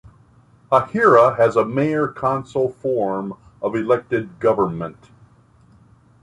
Hahira 0.71 1.37
has 1.37 1.55
a 1.55 1.63
mayor-council 1.63 2.69
form 2.71 3.35
of 3.61 3.75
elected 3.75 4.39
government. 4.39 5.11